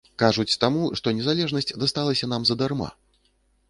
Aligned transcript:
Кажуць, 0.21 0.53
таму, 0.63 0.87
што 1.01 1.15
незалежнасць 1.19 1.71
дасталася 1.87 2.33
нам 2.35 2.41
задарма. 2.53 2.95